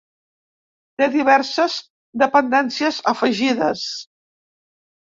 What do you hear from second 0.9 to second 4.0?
Té diverses dependències afegides.